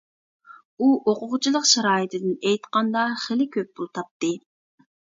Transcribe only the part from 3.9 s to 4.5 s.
تاپتى.